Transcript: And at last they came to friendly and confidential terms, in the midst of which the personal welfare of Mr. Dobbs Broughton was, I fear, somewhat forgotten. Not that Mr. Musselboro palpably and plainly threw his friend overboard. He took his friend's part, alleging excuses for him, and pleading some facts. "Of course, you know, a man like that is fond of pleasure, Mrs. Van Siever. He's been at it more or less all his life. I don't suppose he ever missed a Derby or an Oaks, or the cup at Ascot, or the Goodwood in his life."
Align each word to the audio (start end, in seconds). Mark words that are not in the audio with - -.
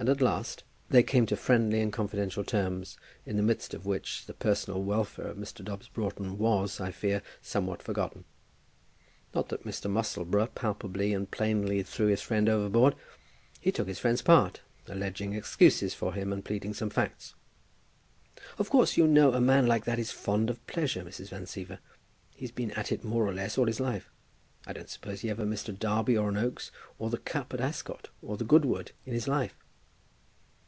And 0.00 0.08
at 0.08 0.20
last 0.20 0.62
they 0.88 1.02
came 1.02 1.26
to 1.26 1.34
friendly 1.36 1.80
and 1.80 1.92
confidential 1.92 2.44
terms, 2.44 2.96
in 3.26 3.36
the 3.36 3.42
midst 3.42 3.74
of 3.74 3.84
which 3.84 4.26
the 4.26 4.32
personal 4.32 4.84
welfare 4.84 5.26
of 5.26 5.36
Mr. 5.36 5.64
Dobbs 5.64 5.88
Broughton 5.88 6.38
was, 6.38 6.78
I 6.80 6.92
fear, 6.92 7.20
somewhat 7.42 7.82
forgotten. 7.82 8.24
Not 9.34 9.48
that 9.48 9.64
Mr. 9.64 9.90
Musselboro 9.90 10.54
palpably 10.54 11.12
and 11.12 11.28
plainly 11.28 11.82
threw 11.82 12.06
his 12.06 12.22
friend 12.22 12.48
overboard. 12.48 12.94
He 13.60 13.72
took 13.72 13.88
his 13.88 13.98
friend's 13.98 14.22
part, 14.22 14.60
alleging 14.86 15.32
excuses 15.32 15.94
for 15.94 16.14
him, 16.14 16.32
and 16.32 16.44
pleading 16.44 16.74
some 16.74 16.90
facts. 16.90 17.34
"Of 18.56 18.70
course, 18.70 18.96
you 18.96 19.08
know, 19.08 19.32
a 19.32 19.40
man 19.40 19.66
like 19.66 19.84
that 19.86 19.98
is 19.98 20.12
fond 20.12 20.48
of 20.48 20.64
pleasure, 20.68 21.02
Mrs. 21.02 21.30
Van 21.30 21.46
Siever. 21.46 21.80
He's 22.36 22.52
been 22.52 22.70
at 22.70 22.92
it 22.92 23.02
more 23.02 23.26
or 23.26 23.34
less 23.34 23.58
all 23.58 23.66
his 23.66 23.80
life. 23.80 24.12
I 24.64 24.72
don't 24.72 24.88
suppose 24.88 25.22
he 25.22 25.28
ever 25.30 25.44
missed 25.44 25.68
a 25.68 25.72
Derby 25.72 26.16
or 26.16 26.28
an 26.28 26.36
Oaks, 26.36 26.70
or 27.00 27.10
the 27.10 27.18
cup 27.18 27.52
at 27.52 27.60
Ascot, 27.60 28.10
or 28.22 28.36
the 28.36 28.44
Goodwood 28.44 28.92
in 29.04 29.12
his 29.12 29.26
life." 29.26 29.56